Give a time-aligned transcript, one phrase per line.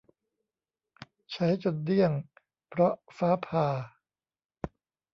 [1.31, 2.11] ใช้จนเดี้ยง
[2.69, 3.67] เพราะฟ้าผ่า